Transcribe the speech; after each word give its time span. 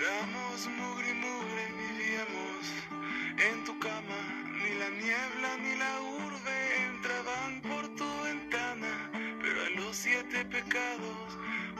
Éramos 0.00 0.68
mugre 0.68 1.10
y 1.10 1.14
mugre, 1.14 1.64
vivíamos 1.76 2.62
en 3.36 3.64
tu 3.64 3.76
cama. 3.80 4.20
Ni 4.62 4.74
la 4.78 4.90
niebla 4.90 5.56
ni 5.60 5.74
la 5.76 6.00
urbe 6.00 6.84
entraban 6.86 7.60
por 7.62 7.88
tu 7.96 8.06
ventana. 8.22 9.10
Pero 9.42 9.60
a 9.60 9.70
los 9.70 9.96
siete 9.96 10.44
pecados 10.44 11.38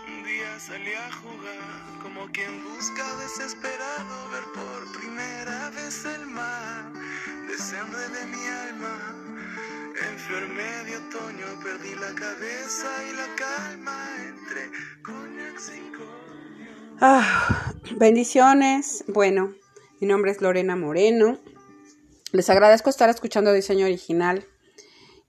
un 0.08 0.24
día 0.24 0.58
salí 0.58 0.92
a 0.94 1.12
jugar. 1.12 2.02
Como 2.02 2.26
quien 2.32 2.64
busca 2.64 3.04
desesperado 3.18 4.30
ver 4.30 4.44
por 4.52 5.00
primera 5.00 5.70
vez 5.70 6.04
el 6.04 6.26
mar. 6.26 6.92
Descende 7.46 8.08
de 8.08 8.26
mi 8.26 8.46
alma. 8.68 9.14
Enfermé 10.10 10.84
de 10.86 10.96
otoño, 10.96 11.46
perdí 11.62 11.94
la 11.94 12.12
cabeza 12.14 12.88
y 13.08 13.16
la 13.16 13.34
calma 13.36 13.98
entre 14.18 14.70
coñac 15.02 15.58
sin 15.58 15.92
coño. 15.92 16.18
Ah, 17.00 17.67
bendiciones. 17.96 19.04
Bueno, 19.08 19.54
mi 20.00 20.06
nombre 20.06 20.30
es 20.30 20.40
Lorena 20.40 20.76
Moreno. 20.76 21.38
Les 22.32 22.50
agradezco 22.50 22.90
estar 22.90 23.08
escuchando 23.08 23.52
diseño 23.52 23.86
original 23.86 24.46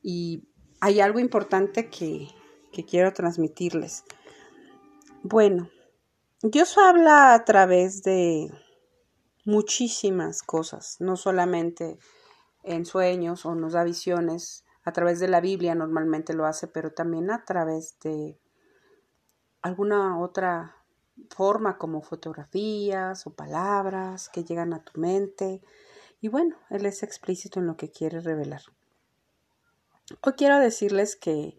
y 0.01 0.47
hay 0.81 0.99
algo 0.99 1.19
importante 1.19 1.89
que, 1.89 2.27
que 2.71 2.85
quiero 2.85 3.13
transmitirles. 3.13 4.03
Bueno, 5.23 5.69
Dios 6.41 6.77
habla 6.77 7.33
a 7.33 7.45
través 7.45 8.03
de 8.03 8.51
muchísimas 9.45 10.41
cosas, 10.41 10.97
no 10.99 11.15
solamente 11.15 11.97
en 12.63 12.85
sueños 12.85 13.45
o 13.45 13.55
nos 13.55 13.73
da 13.73 13.83
visiones, 13.83 14.63
a 14.83 14.91
través 14.91 15.19
de 15.19 15.27
la 15.27 15.41
Biblia 15.41 15.75
normalmente 15.75 16.33
lo 16.33 16.45
hace, 16.45 16.67
pero 16.67 16.91
también 16.91 17.31
a 17.31 17.43
través 17.45 17.97
de 17.99 18.39
alguna 19.61 20.19
otra 20.19 20.78
forma 21.29 21.77
como 21.77 22.01
fotografías 22.01 23.25
o 23.27 23.33
palabras 23.33 24.29
que 24.29 24.43
llegan 24.43 24.73
a 24.73 24.83
tu 24.83 24.99
mente. 24.99 25.61
Y 26.21 26.27
bueno, 26.27 26.57
Él 26.69 26.85
es 26.85 27.03
explícito 27.03 27.59
en 27.59 27.67
lo 27.67 27.77
que 27.77 27.91
quiere 27.91 28.19
revelar. 28.19 28.61
Hoy 30.21 30.33
quiero 30.33 30.59
decirles 30.59 31.15
que 31.15 31.57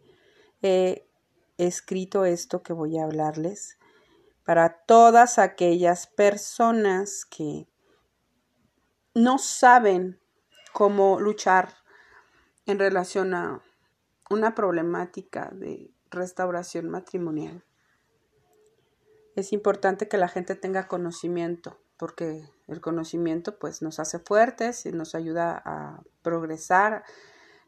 he 0.62 1.08
escrito 1.56 2.24
esto 2.24 2.62
que 2.62 2.72
voy 2.72 2.98
a 2.98 3.04
hablarles 3.04 3.78
para 4.44 4.84
todas 4.84 5.38
aquellas 5.38 6.06
personas 6.06 7.24
que 7.24 7.68
no 9.14 9.38
saben 9.38 10.20
cómo 10.72 11.20
luchar 11.20 11.74
en 12.66 12.78
relación 12.78 13.34
a 13.34 13.62
una 14.28 14.54
problemática 14.54 15.50
de 15.52 15.92
restauración 16.10 16.88
matrimonial. 16.88 17.64
Es 19.36 19.52
importante 19.52 20.08
que 20.08 20.18
la 20.18 20.28
gente 20.28 20.54
tenga 20.54 20.88
conocimiento, 20.88 21.80
porque 21.96 22.48
el 22.66 22.80
conocimiento 22.80 23.58
pues 23.58 23.82
nos 23.82 24.00
hace 24.00 24.18
fuertes 24.18 24.86
y 24.86 24.92
nos 24.92 25.14
ayuda 25.14 25.62
a 25.64 26.02
progresar. 26.22 27.04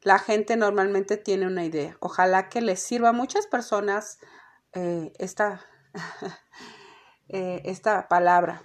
La 0.03 0.19
gente 0.19 0.57
normalmente 0.57 1.17
tiene 1.17 1.47
una 1.47 1.65
idea. 1.65 1.97
Ojalá 2.01 2.49
que 2.49 2.61
les 2.61 2.81
sirva 2.81 3.11
a 3.11 3.13
muchas 3.13 3.47
personas 3.47 4.19
eh, 4.73 5.13
esta, 5.19 5.61
eh, 7.29 7.63
esta 7.65 8.09
palabra. 8.09 8.63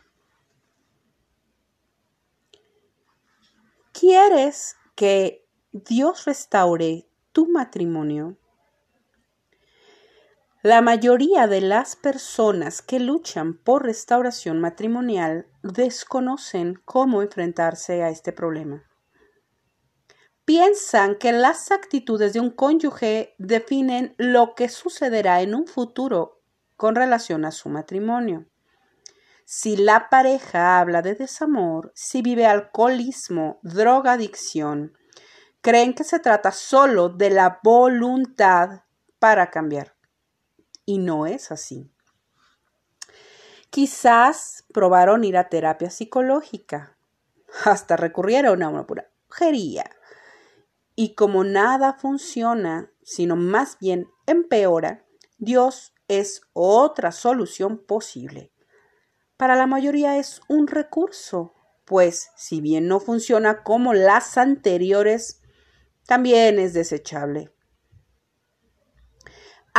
¿Quieres 3.94 4.76
que 4.96 5.48
Dios 5.72 6.26
restaure 6.26 7.10
tu 7.32 7.48
matrimonio? 7.48 8.38
La 10.64 10.82
mayoría 10.82 11.46
de 11.46 11.62
las 11.62 11.96
personas 11.96 12.82
que 12.82 13.00
luchan 13.00 13.54
por 13.54 13.84
restauración 13.86 14.60
matrimonial 14.60 15.46
desconocen 15.62 16.82
cómo 16.84 17.22
enfrentarse 17.22 18.02
a 18.02 18.10
este 18.10 18.34
problema. 18.34 18.84
Piensan 20.46 21.16
que 21.16 21.32
las 21.32 21.72
actitudes 21.72 22.34
de 22.34 22.40
un 22.40 22.50
cónyuge 22.50 23.36
definen 23.38 24.16
lo 24.18 24.56
que 24.56 24.68
sucederá 24.68 25.42
en 25.42 25.54
un 25.54 25.68
futuro 25.68 26.42
con 26.76 26.96
relación 26.96 27.46
a 27.46 27.52
su 27.52 27.70
matrimonio. 27.70 28.48
Si 29.46 29.78
la 29.78 30.10
pareja 30.10 30.80
habla 30.80 31.04
de 31.04 31.14
desamor, 31.14 31.92
si 31.94 32.24
vive 32.24 32.48
alcoholismo, 32.48 33.60
drogadicción, 33.62 34.98
creen 35.62 35.94
que 35.94 36.04
se 36.04 36.20
trata 36.20 36.52
solo 36.52 37.10
de 37.10 37.30
la 37.30 37.60
voluntad 37.64 38.82
para 39.20 39.52
cambiar. 39.52 39.97
Y 40.90 41.00
no 41.00 41.28
es 41.28 41.52
así. 41.52 41.92
Quizás 43.70 44.64
probaron 44.74 45.26
ir 45.26 45.36
a 45.36 45.50
terapia 45.50 45.90
psicológica, 45.90 46.98
hasta 47.66 47.98
recurrieron 47.98 48.64
a 48.64 48.70
una 48.70 48.84
brujería. 48.84 49.92
Y 50.96 51.14
como 51.14 51.44
nada 51.44 51.92
funciona, 51.92 52.90
sino 53.04 53.36
más 53.36 53.78
bien 53.80 54.08
empeora, 54.26 55.06
Dios 55.38 55.94
es 56.08 56.42
otra 56.54 57.12
solución 57.12 57.86
posible. 57.86 58.54
Para 59.36 59.58
la 59.58 59.68
mayoría 59.68 60.18
es 60.18 60.40
un 60.48 60.68
recurso, 60.68 61.54
pues 61.84 62.30
si 62.38 62.62
bien 62.62 62.88
no 62.88 63.02
funciona 63.02 63.62
como 63.64 63.94
las 63.94 64.38
anteriores, 64.38 65.42
también 66.06 66.60
es 66.60 66.74
desechable. 66.74 67.54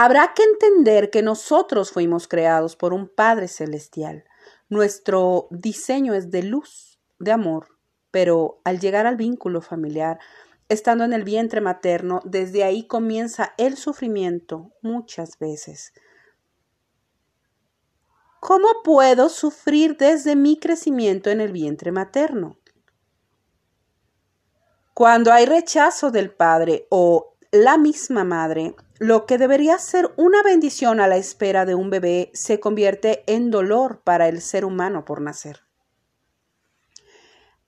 Habrá 0.01 0.33
que 0.33 0.45
entender 0.45 1.11
que 1.11 1.23
nosotros 1.23 1.91
fuimos 1.91 2.29
creados 2.29 2.77
por 2.77 2.93
un 2.93 3.09
Padre 3.09 3.49
Celestial. 3.49 4.23
Nuestro 4.69 5.49
diseño 5.51 6.15
es 6.15 6.31
de 6.31 6.45
luz, 6.45 7.01
de 7.19 7.33
amor, 7.33 7.67
pero 8.13 8.61
al 8.63 8.79
llegar 8.79 9.07
al 9.07 9.17
vínculo 9.17 9.61
familiar, 9.61 10.21
estando 10.69 11.03
en 11.03 11.13
el 11.13 11.25
vientre 11.25 11.61
materno, 11.61 12.21
desde 12.25 12.63
ahí 12.63 12.87
comienza 12.87 13.55
el 13.59 13.77
sufrimiento 13.77 14.71
muchas 14.83 15.37
veces. 15.41 15.93
¿Cómo 18.39 18.69
puedo 18.85 19.29
sufrir 19.29 19.97
desde 19.97 20.37
mi 20.37 20.61
crecimiento 20.61 21.29
en 21.29 21.41
el 21.41 21.51
vientre 21.51 21.91
materno? 21.91 22.61
Cuando 24.95 25.33
hay 25.33 25.45
rechazo 25.45 26.13
del 26.13 26.31
padre 26.31 26.87
o 26.89 27.35
la 27.51 27.79
misma 27.79 28.23
madre, 28.23 28.77
lo 28.99 29.27
que 29.27 29.39
debería 29.39 29.79
ser 29.79 30.13
una 30.17 30.43
bendición 30.43 31.01
a 31.01 31.07
la 31.07 31.17
espera 31.17 31.65
de 31.65 31.75
un 31.75 31.91
bebé 31.91 32.31
se 32.35 32.59
convierte 32.59 33.23
en 33.27 33.51
dolor 33.51 34.03
para 34.03 34.29
el 34.29 34.41
ser 34.41 34.65
humano 34.65 35.05
por 35.05 35.21
nacer. 35.21 35.61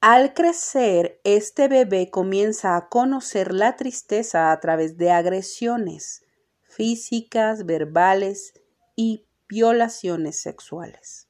Al 0.00 0.32
crecer, 0.34 1.20
este 1.24 1.68
bebé 1.68 2.10
comienza 2.10 2.76
a 2.76 2.88
conocer 2.88 3.52
la 3.52 3.76
tristeza 3.76 4.50
a 4.50 4.58
través 4.58 4.96
de 4.96 5.10
agresiones 5.10 6.24
físicas, 6.62 7.66
verbales 7.66 8.54
y 8.97 9.26
violaciones 9.48 10.41
sexuales. 10.41 11.28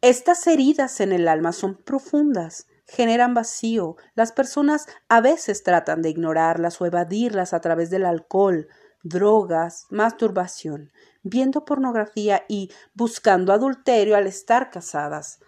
Estas 0.00 0.46
heridas 0.46 1.00
en 1.00 1.12
el 1.12 1.28
alma 1.28 1.52
son 1.52 1.76
profundas 1.76 2.66
generan 2.86 3.34
vacío. 3.34 3.96
Las 4.14 4.32
personas 4.32 4.86
a 5.08 5.20
veces 5.20 5.62
tratan 5.62 6.02
de 6.02 6.10
ignorarlas 6.10 6.80
o 6.80 6.86
evadirlas 6.86 7.54
a 7.54 7.60
través 7.60 7.90
del 7.90 8.04
alcohol, 8.04 8.68
drogas, 9.02 9.86
masturbación, 9.90 10.92
viendo 11.22 11.64
pornografía 11.64 12.44
y 12.48 12.70
buscando 12.94 13.52
adulterio 13.52 14.16
al 14.16 14.26
estar 14.26 14.70
casadas, 14.70 15.40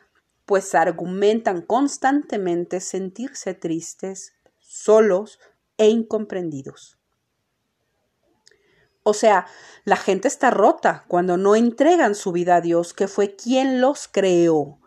pues 0.44 0.74
argumentan 0.74 1.62
constantemente 1.62 2.80
sentirse 2.80 3.54
tristes, 3.54 4.32
solos 4.58 5.38
e 5.76 5.88
incomprendidos. 5.88 6.98
O 9.02 9.14
sea, 9.14 9.46
la 9.84 9.96
gente 9.96 10.26
está 10.26 10.50
rota 10.50 11.04
cuando 11.06 11.36
no 11.36 11.54
entregan 11.54 12.14
su 12.14 12.32
vida 12.32 12.56
a 12.56 12.60
Dios, 12.60 12.92
que 12.92 13.06
fue 13.06 13.36
quien 13.36 13.80
los 13.80 14.08
creó 14.08 14.80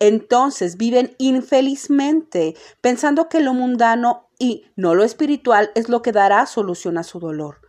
entonces 0.00 0.76
viven 0.76 1.14
infelizmente 1.18 2.54
pensando 2.80 3.28
que 3.28 3.40
lo 3.40 3.54
mundano 3.54 4.28
y 4.38 4.66
no 4.76 4.94
lo 4.94 5.04
espiritual 5.04 5.70
es 5.74 5.88
lo 5.88 6.02
que 6.02 6.12
dará 6.12 6.46
solución 6.46 6.98
a 6.98 7.04
su 7.04 7.20
dolor. 7.20 7.60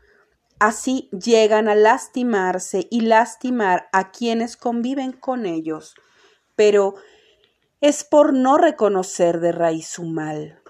Así 0.59 1.09
llegan 1.11 1.67
a 1.67 1.75
lastimarse 1.75 2.87
y 2.89 3.01
lastimar 3.01 3.89
a 3.91 4.11
quienes 4.11 4.57
conviven 4.57 5.11
con 5.11 5.45
ellos, 5.45 5.95
pero 6.55 6.95
es 7.81 8.03
por 8.03 8.33
no 8.33 8.57
reconocer 8.57 9.39
de 9.39 9.51
raíz 9.51 9.87
su 9.87 10.05
mal 10.05 10.61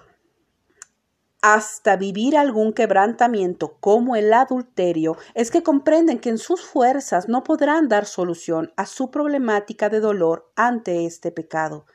hasta 1.48 1.94
vivir 1.94 2.36
algún 2.36 2.72
quebrantamiento 2.72 3.76
como 3.78 4.16
el 4.16 4.32
adulterio, 4.32 5.16
es 5.34 5.52
que 5.52 5.62
comprenden 5.62 6.18
que 6.18 6.28
en 6.28 6.38
sus 6.38 6.62
fuerzas 6.62 7.28
no 7.28 7.44
podrán 7.44 7.86
dar 7.86 8.04
solución 8.04 8.72
a 8.74 8.84
su 8.84 9.12
problemática 9.12 9.88
de 9.88 10.00
dolor 10.00 10.50
ante 10.56 11.06
este 11.06 11.30
pecado. 11.30 11.86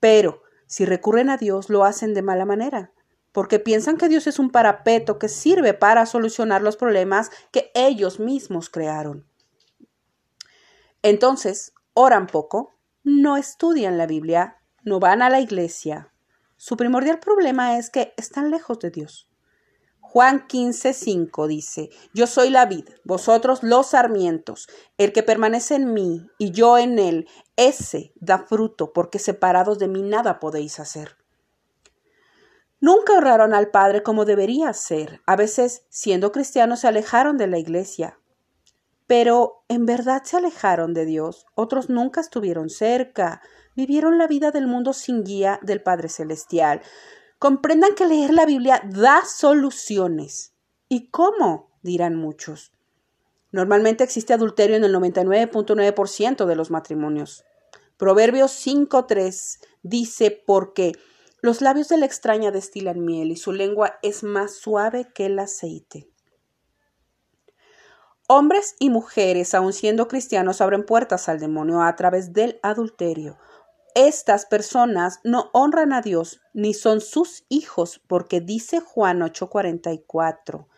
Pero, 0.00 0.42
si 0.66 0.84
recurren 0.84 1.30
a 1.30 1.38
Dios, 1.38 1.70
lo 1.70 1.86
hacen 1.86 2.12
de 2.12 2.20
mala 2.20 2.44
manera, 2.44 2.92
porque 3.32 3.58
piensan 3.58 3.96
que 3.96 4.10
Dios 4.10 4.26
es 4.26 4.38
un 4.38 4.50
parapeto 4.50 5.18
que 5.18 5.30
sirve 5.30 5.72
para 5.72 6.04
solucionar 6.04 6.60
los 6.60 6.76
problemas 6.76 7.30
que 7.50 7.70
ellos 7.74 8.20
mismos 8.20 8.68
crearon. 8.68 9.26
Entonces, 11.00 11.72
oran 11.94 12.26
poco, 12.26 12.74
no 13.02 13.38
estudian 13.38 13.96
la 13.96 14.06
Biblia, 14.06 14.58
no 14.82 15.00
van 15.00 15.22
a 15.22 15.30
la 15.30 15.40
iglesia. 15.40 16.12
Su 16.58 16.76
primordial 16.76 17.20
problema 17.20 17.78
es 17.78 17.88
que 17.88 18.12
están 18.16 18.50
lejos 18.50 18.80
de 18.80 18.90
Dios. 18.90 19.30
Juan 20.00 20.48
15, 20.48 20.92
5 20.92 21.46
dice, 21.46 21.90
Yo 22.12 22.26
soy 22.26 22.50
la 22.50 22.66
vid, 22.66 22.88
vosotros 23.04 23.62
los 23.62 23.90
sarmientos. 23.90 24.68
El 24.96 25.12
que 25.12 25.22
permanece 25.22 25.76
en 25.76 25.92
mí 25.92 26.26
y 26.36 26.50
yo 26.50 26.76
en 26.76 26.98
él, 26.98 27.28
ese 27.56 28.12
da 28.16 28.38
fruto, 28.38 28.92
porque 28.92 29.20
separados 29.20 29.78
de 29.78 29.86
mí 29.86 30.02
nada 30.02 30.40
podéis 30.40 30.80
hacer. 30.80 31.16
Nunca 32.80 33.12
honraron 33.12 33.54
al 33.54 33.70
Padre 33.70 34.02
como 34.02 34.24
debería 34.24 34.72
ser. 34.72 35.20
A 35.26 35.36
veces, 35.36 35.86
siendo 35.90 36.32
cristianos, 36.32 36.80
se 36.80 36.88
alejaron 36.88 37.36
de 37.36 37.46
la 37.46 37.58
iglesia. 37.58 38.18
Pero 39.06 39.64
en 39.68 39.86
verdad 39.86 40.22
se 40.24 40.38
alejaron 40.38 40.92
de 40.92 41.04
Dios. 41.04 41.46
Otros 41.54 41.88
nunca 41.88 42.20
estuvieron 42.20 42.68
cerca. 42.68 43.42
Vivieron 43.78 44.18
la 44.18 44.26
vida 44.26 44.50
del 44.50 44.66
mundo 44.66 44.92
sin 44.92 45.22
guía 45.22 45.60
del 45.62 45.80
Padre 45.80 46.08
Celestial. 46.08 46.82
Comprendan 47.38 47.94
que 47.94 48.08
leer 48.08 48.34
la 48.34 48.44
Biblia 48.44 48.82
da 48.84 49.24
soluciones. 49.24 50.52
¿Y 50.88 51.10
cómo? 51.10 51.70
dirán 51.80 52.16
muchos. 52.16 52.72
Normalmente 53.52 54.02
existe 54.02 54.34
adulterio 54.34 54.74
en 54.74 54.82
el 54.82 54.92
99.9% 54.92 56.44
de 56.44 56.56
los 56.56 56.72
matrimonios. 56.72 57.44
Proverbios 57.96 58.50
5.3 58.66 59.60
dice 59.84 60.42
porque 60.44 60.98
los 61.40 61.60
labios 61.60 61.86
de 61.86 61.98
la 61.98 62.06
extraña 62.06 62.50
destilan 62.50 63.04
miel 63.04 63.30
y 63.30 63.36
su 63.36 63.52
lengua 63.52 64.00
es 64.02 64.24
más 64.24 64.56
suave 64.56 65.06
que 65.14 65.26
el 65.26 65.38
aceite. 65.38 66.10
Hombres 68.26 68.74
y 68.80 68.90
mujeres, 68.90 69.54
aun 69.54 69.72
siendo 69.72 70.08
cristianos, 70.08 70.60
abren 70.60 70.84
puertas 70.84 71.28
al 71.28 71.38
demonio 71.38 71.80
a 71.80 71.94
través 71.94 72.32
del 72.32 72.58
adulterio. 72.64 73.38
Estas 74.00 74.46
personas 74.46 75.18
no 75.24 75.50
honran 75.52 75.92
a 75.92 76.02
Dios 76.02 76.40
ni 76.54 76.72
son 76.72 77.00
sus 77.00 77.44
hijos, 77.48 78.00
porque 78.06 78.40
dice 78.40 78.78
Juan 78.78 79.22
8:44, 79.22 80.68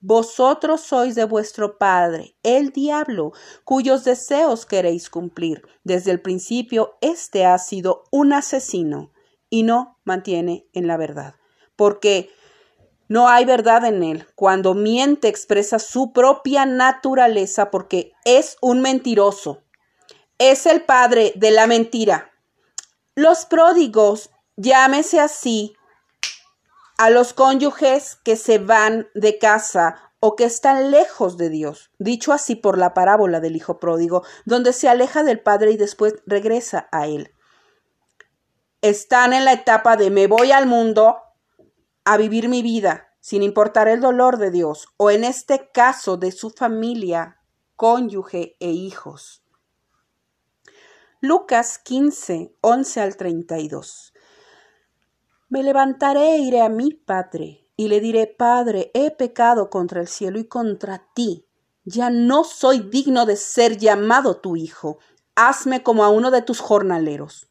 Vosotros 0.00 0.80
sois 0.80 1.14
de 1.14 1.24
vuestro 1.24 1.76
padre, 1.76 2.34
el 2.42 2.70
diablo, 2.70 3.32
cuyos 3.64 4.04
deseos 4.04 4.64
queréis 4.64 5.10
cumplir. 5.10 5.68
Desde 5.84 6.12
el 6.12 6.22
principio, 6.22 6.96
éste 7.02 7.44
ha 7.44 7.58
sido 7.58 8.04
un 8.10 8.32
asesino 8.32 9.12
y 9.50 9.64
no 9.64 10.00
mantiene 10.04 10.66
en 10.72 10.86
la 10.86 10.96
verdad, 10.96 11.34
porque 11.76 12.30
no 13.06 13.28
hay 13.28 13.44
verdad 13.44 13.84
en 13.84 14.02
él. 14.02 14.26
Cuando 14.34 14.72
miente 14.72 15.28
expresa 15.28 15.78
su 15.78 16.14
propia 16.14 16.64
naturaleza 16.64 17.70
porque 17.70 18.12
es 18.24 18.56
un 18.62 18.80
mentiroso. 18.80 19.62
Es 20.38 20.64
el 20.64 20.86
padre 20.86 21.34
de 21.36 21.50
la 21.50 21.66
mentira. 21.66 22.31
Los 23.14 23.46
pródigos, 23.46 24.30
llámese 24.56 25.20
así, 25.20 25.74
a 26.98 27.10
los 27.10 27.32
cónyuges 27.32 28.16
que 28.24 28.36
se 28.36 28.58
van 28.58 29.08
de 29.14 29.38
casa 29.38 30.12
o 30.20 30.36
que 30.36 30.44
están 30.44 30.90
lejos 30.90 31.36
de 31.36 31.48
Dios, 31.48 31.90
dicho 31.98 32.32
así 32.32 32.54
por 32.54 32.78
la 32.78 32.94
parábola 32.94 33.40
del 33.40 33.56
Hijo 33.56 33.80
pródigo, 33.80 34.22
donde 34.44 34.72
se 34.72 34.88
aleja 34.88 35.24
del 35.24 35.40
Padre 35.40 35.72
y 35.72 35.76
después 35.76 36.14
regresa 36.26 36.88
a 36.92 37.06
Él 37.06 37.32
están 38.82 39.32
en 39.32 39.44
la 39.44 39.52
etapa 39.52 39.96
de 39.96 40.10
me 40.10 40.26
voy 40.26 40.50
al 40.50 40.66
mundo 40.66 41.16
a 42.04 42.16
vivir 42.16 42.48
mi 42.48 42.62
vida, 42.62 43.14
sin 43.20 43.44
importar 43.44 43.86
el 43.86 44.00
dolor 44.00 44.38
de 44.38 44.50
Dios, 44.50 44.88
o 44.96 45.10
en 45.10 45.22
este 45.22 45.70
caso 45.72 46.16
de 46.16 46.32
su 46.32 46.50
familia, 46.50 47.40
cónyuge 47.76 48.56
e 48.58 48.70
hijos. 48.70 49.41
Lucas 51.24 51.78
15, 51.78 52.56
11 52.62 53.00
al 53.00 53.16
32. 53.16 54.12
Me 55.50 55.62
levantaré 55.62 56.34
e 56.34 56.38
iré 56.38 56.62
a 56.62 56.68
mi 56.68 56.94
Padre, 56.94 57.70
y 57.76 57.86
le 57.86 58.00
diré, 58.00 58.26
Padre, 58.26 58.90
he 58.92 59.12
pecado 59.12 59.70
contra 59.70 60.00
el 60.00 60.08
cielo 60.08 60.40
y 60.40 60.46
contra 60.46 61.06
ti. 61.14 61.46
Ya 61.84 62.10
no 62.10 62.42
soy 62.42 62.80
digno 62.80 63.24
de 63.24 63.36
ser 63.36 63.78
llamado 63.78 64.40
tu 64.40 64.56
hijo. 64.56 64.98
Hazme 65.36 65.84
como 65.84 66.02
a 66.02 66.08
uno 66.08 66.32
de 66.32 66.42
tus 66.42 66.58
jornaleros 66.58 67.48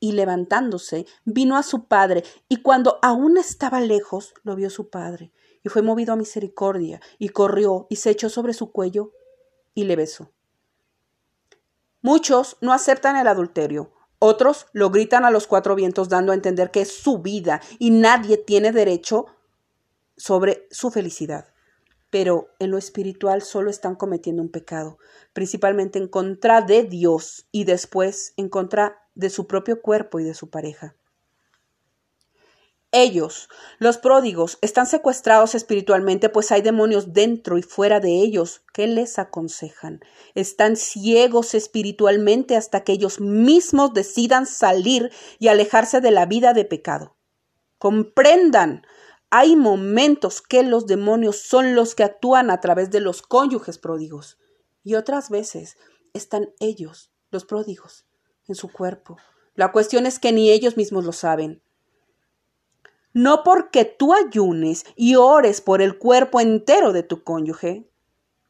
y 0.00 0.12
levantándose, 0.12 1.04
vino 1.26 1.58
a 1.58 1.62
su 1.62 1.88
padre, 1.88 2.24
y 2.48 2.62
cuando 2.62 2.98
aún 3.02 3.36
estaba 3.36 3.82
lejos, 3.82 4.32
lo 4.42 4.56
vio 4.56 4.70
su 4.70 4.88
padre, 4.88 5.32
y 5.62 5.68
fue 5.68 5.82
movido 5.82 6.14
a 6.14 6.16
misericordia, 6.16 6.98
y 7.18 7.28
corrió, 7.28 7.86
y 7.90 7.96
se 7.96 8.08
echó 8.08 8.30
sobre 8.30 8.54
su 8.54 8.72
cuello, 8.72 9.12
y 9.74 9.84
le 9.84 9.96
besó. 9.96 10.32
Muchos 12.02 12.56
no 12.60 12.72
aceptan 12.72 13.16
el 13.16 13.28
adulterio, 13.28 13.92
otros 14.18 14.66
lo 14.72 14.90
gritan 14.90 15.24
a 15.24 15.30
los 15.30 15.46
cuatro 15.46 15.74
vientos 15.74 16.08
dando 16.08 16.32
a 16.32 16.34
entender 16.34 16.70
que 16.70 16.82
es 16.82 16.92
su 16.92 17.18
vida 17.18 17.60
y 17.78 17.90
nadie 17.90 18.36
tiene 18.36 18.72
derecho 18.72 19.26
sobre 20.16 20.66
su 20.70 20.90
felicidad. 20.90 21.46
Pero 22.10 22.48
en 22.58 22.70
lo 22.70 22.78
espiritual 22.78 23.42
solo 23.42 23.70
están 23.70 23.94
cometiendo 23.94 24.42
un 24.42 24.50
pecado, 24.50 24.98
principalmente 25.32 25.98
en 25.98 26.08
contra 26.08 26.60
de 26.60 26.84
Dios 26.84 27.46
y 27.52 27.64
después 27.64 28.34
en 28.36 28.48
contra 28.48 29.02
de 29.14 29.30
su 29.30 29.46
propio 29.46 29.80
cuerpo 29.80 30.20
y 30.20 30.24
de 30.24 30.34
su 30.34 30.50
pareja. 30.50 30.94
Ellos, 32.94 33.48
los 33.78 33.96
pródigos, 33.96 34.58
están 34.60 34.86
secuestrados 34.86 35.54
espiritualmente, 35.54 36.28
pues 36.28 36.52
hay 36.52 36.60
demonios 36.60 37.14
dentro 37.14 37.56
y 37.56 37.62
fuera 37.62 38.00
de 38.00 38.10
ellos 38.10 38.62
que 38.74 38.86
les 38.86 39.18
aconsejan. 39.18 40.00
Están 40.34 40.76
ciegos 40.76 41.54
espiritualmente 41.54 42.54
hasta 42.54 42.84
que 42.84 42.92
ellos 42.92 43.18
mismos 43.18 43.94
decidan 43.94 44.44
salir 44.44 45.10
y 45.38 45.48
alejarse 45.48 46.02
de 46.02 46.10
la 46.10 46.26
vida 46.26 46.52
de 46.52 46.66
pecado. 46.66 47.16
Comprendan, 47.78 48.86
hay 49.30 49.56
momentos 49.56 50.42
que 50.42 50.62
los 50.62 50.86
demonios 50.86 51.38
son 51.38 51.74
los 51.74 51.94
que 51.94 52.04
actúan 52.04 52.50
a 52.50 52.60
través 52.60 52.90
de 52.90 53.00
los 53.00 53.22
cónyuges 53.22 53.78
pródigos 53.78 54.38
y 54.84 54.96
otras 54.96 55.30
veces 55.30 55.78
están 56.12 56.52
ellos, 56.60 57.10
los 57.30 57.46
pródigos, 57.46 58.04
en 58.46 58.54
su 58.54 58.70
cuerpo. 58.70 59.16
La 59.54 59.72
cuestión 59.72 60.04
es 60.04 60.18
que 60.18 60.32
ni 60.32 60.50
ellos 60.50 60.76
mismos 60.76 61.06
lo 61.06 61.12
saben. 61.12 61.62
No 63.14 63.42
porque 63.42 63.84
tú 63.84 64.14
ayunes 64.14 64.84
y 64.96 65.16
ores 65.16 65.60
por 65.60 65.82
el 65.82 65.98
cuerpo 65.98 66.40
entero 66.40 66.92
de 66.92 67.02
tu 67.02 67.22
cónyuge. 67.22 67.90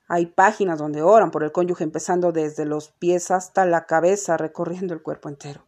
Hay 0.08 0.26
páginas 0.26 0.78
donde 0.78 1.02
oran 1.02 1.30
por 1.30 1.42
el 1.42 1.52
cónyuge 1.52 1.84
empezando 1.84 2.32
desde 2.32 2.64
los 2.64 2.90
pies 2.90 3.30
hasta 3.30 3.66
la 3.66 3.86
cabeza, 3.86 4.36
recorriendo 4.36 4.94
el 4.94 5.02
cuerpo 5.02 5.28
entero. 5.28 5.66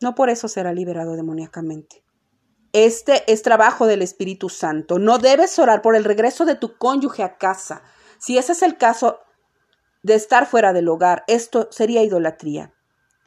No 0.00 0.14
por 0.14 0.30
eso 0.30 0.48
será 0.48 0.72
liberado 0.72 1.16
demoníacamente. 1.16 2.04
Este 2.72 3.30
es 3.32 3.42
trabajo 3.42 3.86
del 3.86 4.02
Espíritu 4.02 4.48
Santo. 4.48 4.98
No 4.98 5.18
debes 5.18 5.58
orar 5.58 5.82
por 5.82 5.96
el 5.96 6.04
regreso 6.04 6.44
de 6.44 6.56
tu 6.56 6.76
cónyuge 6.76 7.22
a 7.22 7.36
casa. 7.36 7.82
Si 8.18 8.38
ese 8.38 8.52
es 8.52 8.62
el 8.62 8.78
caso 8.78 9.20
de 10.02 10.14
estar 10.14 10.46
fuera 10.46 10.72
del 10.72 10.88
hogar, 10.88 11.24
esto 11.26 11.68
sería 11.70 12.02
idolatría. 12.02 12.72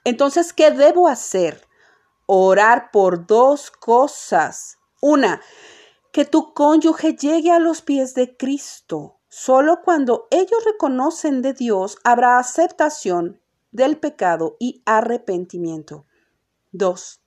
Entonces, 0.03 0.53
¿qué 0.53 0.71
debo 0.71 1.07
hacer? 1.07 1.66
Orar 2.29 2.91
por 2.91 3.25
dos 3.25 3.71
cosas. 3.71 4.77
Una, 5.01 5.41
que 6.11 6.25
tu 6.25 6.53
cónyuge 6.53 7.15
llegue 7.15 7.51
a 7.51 7.59
los 7.59 7.81
pies 7.81 8.13
de 8.15 8.35
Cristo. 8.35 9.21
Solo 9.29 9.81
cuando 9.81 10.27
ellos 10.29 10.63
reconocen 10.65 11.41
de 11.41 11.53
Dios 11.53 11.97
habrá 12.03 12.37
aceptación 12.37 13.41
del 13.71 13.97
pecado 13.97 14.57
y 14.59 14.83
arrepentimiento. 14.85 16.05
Dos, 16.71 17.21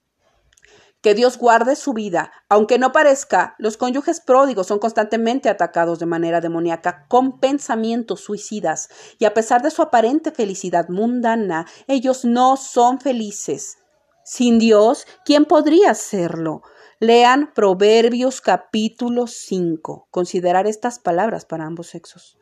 que 1.01 1.15
Dios 1.15 1.37
guarde 1.37 1.75
su 1.75 1.93
vida. 1.93 2.31
Aunque 2.47 2.77
no 2.77 2.91
parezca, 2.91 3.55
los 3.57 3.77
cónyuges 3.77 4.21
pródigos 4.21 4.67
son 4.67 4.77
constantemente 4.79 5.49
atacados 5.49 5.97
de 5.97 6.05
manera 6.05 6.41
demoníaca 6.41 7.07
con 7.07 7.39
pensamientos 7.39 8.21
suicidas 8.21 8.89
y 9.17 9.25
a 9.25 9.33
pesar 9.33 9.63
de 9.63 9.71
su 9.71 9.81
aparente 9.81 10.31
felicidad 10.31 10.89
mundana, 10.89 11.65
ellos 11.87 12.23
no 12.23 12.55
son 12.55 12.99
felices. 12.99 13.77
Sin 14.23 14.59
Dios, 14.59 15.07
¿quién 15.25 15.45
podría 15.45 15.95
serlo? 15.95 16.61
Lean 16.99 17.51
Proverbios 17.55 18.39
capítulo 18.39 19.25
5. 19.25 20.07
Considerar 20.11 20.67
estas 20.67 20.99
palabras 20.99 21.45
para 21.45 21.65
ambos 21.65 21.87
sexos. 21.87 22.37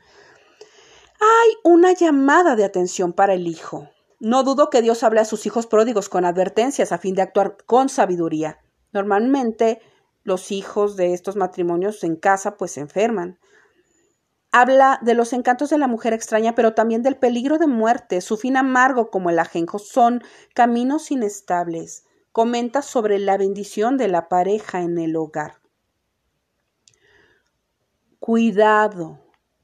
Hay 1.22 1.56
una 1.64 1.94
llamada 1.94 2.58
de 2.58 2.66
atención 2.66 3.14
para 3.14 3.34
el 3.34 3.48
hijo. 3.48 3.88
No 4.20 4.44
dudo 4.44 4.70
que 4.70 4.82
Dios 4.82 5.04
hable 5.04 5.22
a 5.22 5.26
sus 5.26 5.46
hijos 5.46 5.68
pródigos 5.68 6.10
con 6.10 6.26
advertencias 6.26 6.92
a 6.92 6.98
fin 6.98 7.16
de 7.16 7.22
actuar 7.22 7.56
con 7.66 7.88
sabiduría. 7.88 8.60
Normalmente 8.92 9.80
los 10.24 10.52
hijos 10.52 10.98
de 10.98 11.14
estos 11.14 11.38
matrimonios 11.38 12.04
en 12.04 12.18
casa 12.18 12.58
pues 12.58 12.72
se 12.72 12.82
enferman. 12.82 13.40
Habla 14.52 15.00
de 15.02 15.14
los 15.14 15.34
encantos 15.34 15.70
de 15.70 15.78
la 15.78 15.88
mujer 15.88 16.14
extraña, 16.14 16.56
pero 16.56 16.74
también 16.74 17.04
del 17.04 17.18
peligro 17.18 17.58
de 17.58 17.68
muerte. 17.68 18.22
Su 18.22 18.38
fin 18.38 18.58
amargo 18.58 19.12
como 19.12 19.30
el 19.30 19.40
ajenjo 19.40 19.80
son 19.80 20.24
caminos 20.54 21.12
inestables. 21.12 22.06
Comenta 22.32 22.82
sobre 22.82 23.20
la 23.20 23.38
bendición 23.38 23.98
de 23.98 24.08
la 24.08 24.28
pareja 24.30 24.82
en 24.82 24.98
el 24.98 25.16
hogar. 25.16 25.60
Cuidado. 28.20 29.20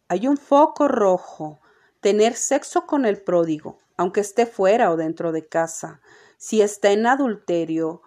Hay 0.07 0.27
un 0.27 0.37
foco 0.37 0.87
rojo. 0.87 1.59
Tener 1.99 2.35
sexo 2.35 2.85
con 2.85 3.05
el 3.05 3.21
pródigo 3.21 3.79
aunque 3.97 4.21
esté 4.21 4.45
fuera 4.45 4.91
o 4.91 4.97
dentro 4.97 5.31
de 5.31 5.47
casa. 5.47 6.01
Si 6.37 6.61
está 6.61 6.91
en 6.91 7.05
adulterio, 7.07 8.01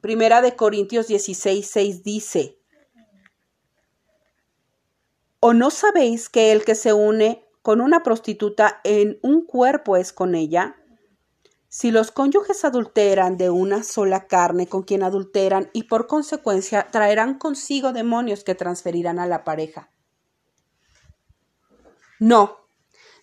Primera 0.00 0.42
de 0.42 0.54
Corintios 0.54 1.06
16, 1.08 1.66
6 1.66 2.02
dice, 2.02 2.58
¿O 5.46 5.52
no 5.52 5.70
sabéis 5.70 6.30
que 6.30 6.52
el 6.52 6.64
que 6.64 6.74
se 6.74 6.94
une 6.94 7.46
con 7.60 7.82
una 7.82 8.02
prostituta 8.02 8.80
en 8.82 9.18
un 9.20 9.44
cuerpo 9.44 9.98
es 9.98 10.10
con 10.14 10.34
ella? 10.34 10.76
Si 11.68 11.90
los 11.90 12.10
cónyuges 12.12 12.64
adulteran 12.64 13.36
de 13.36 13.50
una 13.50 13.82
sola 13.82 14.26
carne 14.26 14.68
con 14.68 14.84
quien 14.84 15.02
adulteran 15.02 15.68
y 15.74 15.82
por 15.82 16.06
consecuencia 16.06 16.86
traerán 16.90 17.36
consigo 17.36 17.92
demonios 17.92 18.42
que 18.42 18.54
transferirán 18.54 19.18
a 19.18 19.26
la 19.26 19.44
pareja. 19.44 19.90
No, 22.18 22.60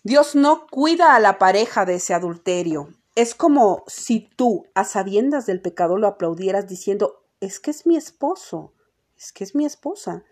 Dios 0.03 0.35
no 0.35 0.67
cuida 0.67 1.15
a 1.15 1.19
la 1.19 1.39
pareja 1.39 1.85
de 1.85 1.95
ese 1.95 2.13
adulterio. 2.13 2.89
Es 3.15 3.33
como 3.33 3.83
si 3.87 4.29
tú, 4.35 4.67
a 4.75 4.83
sabiendas 4.83 5.47
del 5.47 5.59
pecado, 5.59 5.97
lo 5.97 6.05
aplaudieras 6.05 6.67
diciendo, 6.67 7.25
es 7.39 7.59
que 7.59 7.71
es 7.71 7.87
mi 7.87 7.97
esposo, 7.97 8.75
es 9.17 9.33
que 9.33 9.43
es 9.43 9.55
mi 9.55 9.65
esposa. 9.65 10.23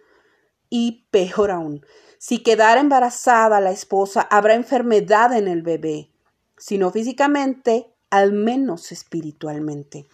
Y 0.69 1.07
peor 1.11 1.51
aún, 1.51 1.85
si 2.17 2.39
quedara 2.39 2.81
embarazada 2.81 3.61
la 3.61 3.71
esposa, 3.71 4.21
habrá 4.21 4.53
enfermedad 4.53 5.35
en 5.35 5.47
el 5.47 5.61
bebé, 5.61 6.11
si 6.57 6.77
no 6.77 6.91
físicamente, 6.91 7.93
al 8.09 8.33
menos 8.33 8.91
espiritualmente. 8.91 10.07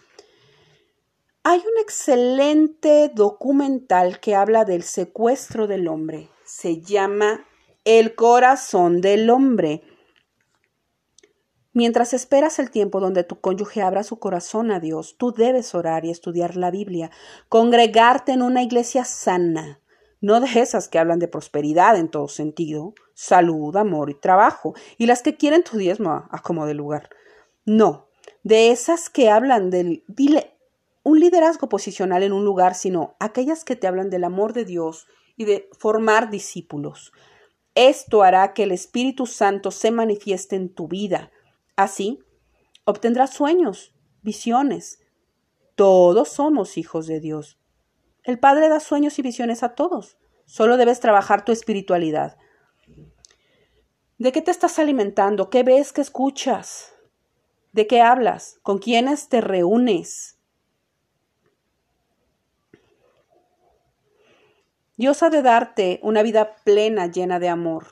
Hay 1.42 1.60
un 1.60 1.80
excelente 1.80 3.10
documental 3.14 4.18
que 4.18 4.34
habla 4.34 4.64
del 4.64 4.82
secuestro 4.82 5.66
del 5.66 5.86
hombre. 5.86 6.28
Se 6.44 6.80
llama 6.80 7.46
El 7.84 8.14
corazón 8.16 9.00
del 9.00 9.30
hombre. 9.30 9.82
Mientras 11.72 12.14
esperas 12.14 12.58
el 12.58 12.70
tiempo 12.70 13.00
donde 13.00 13.22
tu 13.22 13.38
cónyuge 13.40 13.82
abra 13.82 14.02
su 14.02 14.18
corazón 14.18 14.70
a 14.70 14.80
Dios, 14.80 15.16
tú 15.18 15.32
debes 15.32 15.74
orar 15.74 16.04
y 16.04 16.10
estudiar 16.10 16.56
la 16.56 16.70
Biblia, 16.70 17.10
congregarte 17.48 18.32
en 18.32 18.42
una 18.42 18.62
iglesia 18.62 19.04
sana, 19.04 19.80
no 20.20 20.40
de 20.40 20.60
esas 20.60 20.88
que 20.88 20.98
hablan 20.98 21.18
de 21.18 21.28
prosperidad 21.28 21.96
en 21.96 22.08
todo 22.08 22.28
sentido, 22.28 22.94
salud, 23.14 23.76
amor 23.76 24.10
y 24.10 24.14
trabajo, 24.14 24.74
y 24.98 25.06
las 25.06 25.22
que 25.22 25.36
quieren 25.36 25.62
tu 25.62 25.76
diezmo 25.76 26.26
a, 26.30 26.42
como 26.42 26.66
de 26.66 26.74
lugar. 26.74 27.10
No, 27.64 28.08
de 28.42 28.70
esas 28.70 29.10
que 29.10 29.30
hablan 29.30 29.70
del 29.70 30.04
un 31.02 31.20
liderazgo 31.20 31.68
posicional 31.68 32.24
en 32.24 32.32
un 32.32 32.44
lugar, 32.44 32.74
sino 32.74 33.14
aquellas 33.20 33.64
que 33.64 33.76
te 33.76 33.86
hablan 33.86 34.10
del 34.10 34.24
amor 34.24 34.52
de 34.52 34.64
Dios 34.64 35.06
y 35.36 35.44
de 35.44 35.68
formar 35.78 36.30
discípulos. 36.30 37.12
Esto 37.76 38.22
hará 38.22 38.54
que 38.54 38.64
el 38.64 38.72
Espíritu 38.72 39.26
Santo 39.26 39.70
se 39.70 39.90
manifieste 39.90 40.56
en 40.56 40.74
tu 40.74 40.88
vida. 40.88 41.30
Así, 41.76 42.18
obtendrás 42.84 43.34
sueños, 43.34 43.94
visiones. 44.22 44.98
Todos 45.76 46.30
somos 46.30 46.78
hijos 46.78 47.06
de 47.06 47.20
Dios. 47.20 47.58
El 48.26 48.40
Padre 48.40 48.68
da 48.68 48.80
sueños 48.80 49.20
y 49.20 49.22
visiones 49.22 49.62
a 49.62 49.76
todos. 49.76 50.18
Solo 50.46 50.76
debes 50.76 50.98
trabajar 50.98 51.44
tu 51.44 51.52
espiritualidad. 51.52 52.36
¿De 54.18 54.32
qué 54.32 54.42
te 54.42 54.50
estás 54.50 54.80
alimentando? 54.80 55.48
¿Qué 55.48 55.62
ves? 55.62 55.92
¿Qué 55.92 56.00
escuchas? 56.00 56.92
¿De 57.70 57.86
qué 57.86 58.00
hablas? 58.00 58.58
¿Con 58.62 58.78
quiénes 58.78 59.28
te 59.28 59.40
reúnes? 59.40 60.40
Dios 64.96 65.22
ha 65.22 65.30
de 65.30 65.42
darte 65.42 66.00
una 66.02 66.24
vida 66.24 66.56
plena, 66.64 67.06
llena 67.06 67.38
de 67.38 67.48
amor, 67.48 67.86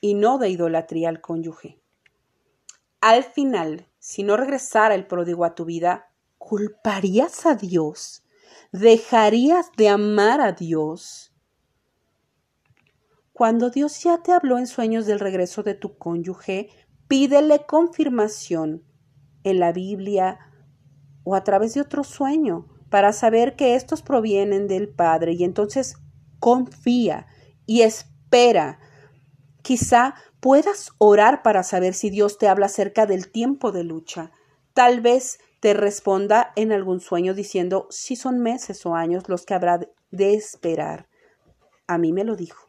y 0.00 0.14
no 0.14 0.38
de 0.38 0.48
idolatría 0.48 1.08
al 1.08 1.20
cónyuge. 1.20 1.78
Al 3.00 3.22
final, 3.22 3.86
si 4.00 4.24
no 4.24 4.36
regresara 4.36 4.96
el 4.96 5.06
pródigo 5.06 5.44
a 5.44 5.54
tu 5.54 5.66
vida, 5.66 6.10
¿culparías 6.38 7.46
a 7.46 7.54
Dios? 7.54 8.23
¿Dejarías 8.72 9.70
de 9.76 9.88
amar 9.88 10.40
a 10.40 10.52
Dios? 10.52 11.32
Cuando 13.32 13.70
Dios 13.70 14.02
ya 14.02 14.22
te 14.22 14.32
habló 14.32 14.58
en 14.58 14.66
sueños 14.66 15.06
del 15.06 15.20
regreso 15.20 15.62
de 15.62 15.74
tu 15.74 15.98
cónyuge, 15.98 16.68
Pídele 17.06 17.66
confirmación 17.66 18.82
en 19.42 19.60
la 19.60 19.72
Biblia 19.72 20.38
o 21.22 21.34
a 21.34 21.44
través 21.44 21.74
de 21.74 21.82
otro 21.82 22.02
sueño 22.02 22.66
para 22.88 23.12
saber 23.12 23.56
que 23.56 23.74
estos 23.74 24.02
provienen 24.02 24.68
del 24.68 24.88
Padre 24.88 25.32
y 25.32 25.44
entonces 25.44 25.96
confía 26.40 27.26
y 27.66 27.82
espera. 27.82 28.80
Quizá 29.62 30.14
puedas 30.40 30.92
orar 30.98 31.42
para 31.42 31.62
saber 31.62 31.94
si 31.94 32.08
Dios 32.08 32.38
te 32.38 32.48
habla 32.48 32.66
acerca 32.66 33.06
del 33.06 33.30
tiempo 33.30 33.70
de 33.70 33.84
lucha. 33.84 34.32
Tal 34.72 35.00
vez 35.00 35.38
te 35.64 35.72
responda 35.72 36.52
en 36.56 36.72
algún 36.72 37.00
sueño 37.00 37.32
diciendo 37.32 37.86
si 37.88 38.16
son 38.16 38.38
meses 38.38 38.84
o 38.84 38.96
años 38.96 39.30
los 39.30 39.46
que 39.46 39.54
habrá 39.54 39.80
de 40.10 40.34
esperar. 40.34 41.08
A 41.86 41.96
mí 41.96 42.12
me 42.12 42.22
lo 42.22 42.36
dijo. 42.36 42.68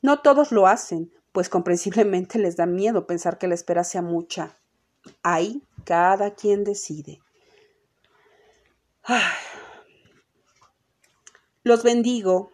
No 0.00 0.22
todos 0.22 0.50
lo 0.50 0.66
hacen, 0.66 1.12
pues 1.32 1.50
comprensiblemente 1.50 2.38
les 2.38 2.56
da 2.56 2.64
miedo 2.64 3.06
pensar 3.06 3.36
que 3.36 3.48
la 3.48 3.54
espera 3.54 3.84
sea 3.84 4.00
mucha. 4.00 4.56
Ahí 5.22 5.62
cada 5.84 6.34
quien 6.34 6.64
decide. 6.64 7.20
Los 11.62 11.82
bendigo. 11.82 12.50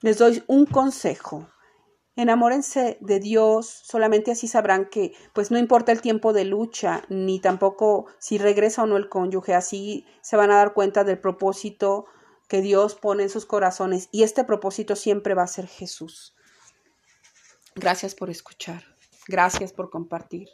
Les 0.00 0.18
doy 0.18 0.42
un 0.48 0.66
consejo. 0.66 1.48
Enamórense 2.16 2.96
de 3.02 3.20
Dios, 3.20 3.68
solamente 3.68 4.30
así 4.30 4.48
sabrán 4.48 4.86
que 4.86 5.12
pues 5.34 5.50
no 5.50 5.58
importa 5.58 5.92
el 5.92 6.00
tiempo 6.00 6.32
de 6.32 6.46
lucha, 6.46 7.02
ni 7.10 7.40
tampoco 7.40 8.06
si 8.18 8.38
regresa 8.38 8.82
o 8.82 8.86
no 8.86 8.96
el 8.96 9.10
cónyuge, 9.10 9.54
así 9.54 10.06
se 10.22 10.36
van 10.36 10.50
a 10.50 10.56
dar 10.56 10.72
cuenta 10.72 11.04
del 11.04 11.20
propósito 11.20 12.06
que 12.48 12.62
Dios 12.62 12.94
pone 12.94 13.24
en 13.24 13.28
sus 13.28 13.44
corazones 13.44 14.08
y 14.12 14.22
este 14.22 14.44
propósito 14.44 14.96
siempre 14.96 15.34
va 15.34 15.42
a 15.42 15.46
ser 15.46 15.66
Jesús. 15.66 16.34
Gracias 17.74 18.14
por 18.14 18.30
escuchar. 18.30 18.82
Gracias 19.28 19.74
por 19.74 19.90
compartir. 19.90 20.48